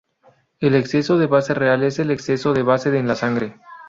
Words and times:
El 0.59 0.73
exceso 0.73 1.19
de 1.19 1.27
base 1.27 1.53
real 1.53 1.83
es 1.83 1.99
el 1.99 2.09
exceso 2.09 2.53
de 2.53 2.63
base 2.63 2.97
en 2.97 3.07
la 3.07 3.13
sangre. 3.15 3.57